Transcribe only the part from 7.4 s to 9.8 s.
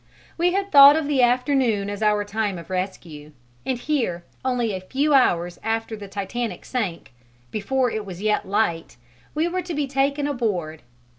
before it was yet light, we were to